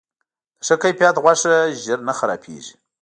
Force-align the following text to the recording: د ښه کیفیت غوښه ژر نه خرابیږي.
د 0.59 0.61
ښه 0.65 0.75
کیفیت 0.83 1.15
غوښه 1.23 1.53
ژر 1.83 1.99
نه 2.07 2.13
خرابیږي. 2.19 2.75